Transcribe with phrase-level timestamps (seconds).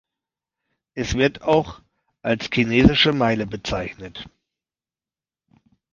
[0.95, 1.79] Es wird auch
[2.23, 4.27] als Chinesische Meile bezeichnet.